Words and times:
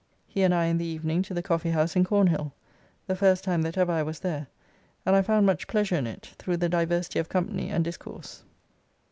He 0.25 0.41
and 0.41 0.51
I 0.51 0.65
in 0.65 0.79
the 0.79 0.85
evening 0.85 1.21
to 1.21 1.33
the 1.35 1.43
Coffee 1.43 1.69
House 1.69 1.95
in 1.95 2.03
Cornhill, 2.03 2.53
the 3.05 3.15
first 3.15 3.43
time 3.43 3.61
that 3.61 3.77
ever 3.77 3.91
I 3.91 4.01
was 4.01 4.19
there, 4.21 4.47
and 5.05 5.15
I 5.15 5.21
found 5.21 5.45
much 5.45 5.67
pleasure 5.67 5.93
in 5.95 6.07
it, 6.07 6.25
through 6.39 6.57
the 6.57 6.69
diversity 6.69 7.19
of 7.19 7.29
company 7.29 7.69
and 7.69 7.83
discourse. 7.83 8.41